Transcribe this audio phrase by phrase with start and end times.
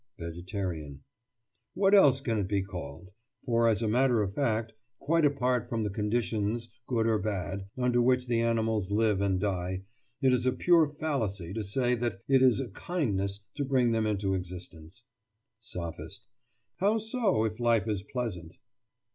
[0.17, 1.01] VEGETARIAN:
[1.75, 3.09] What else can it be called?
[3.45, 8.01] For, as a matter of fact, quite apart from the conditions, good or bad, under
[8.01, 9.83] which the animals live and die,
[10.19, 14.07] it is a pure fallacy to say that it is a kindness to bring them
[14.07, 15.03] into existence.
[15.59, 16.25] SOPHIST:
[16.77, 18.55] How so, if life is pleasant?